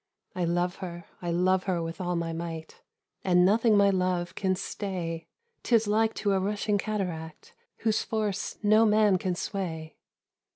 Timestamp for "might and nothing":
2.33-3.77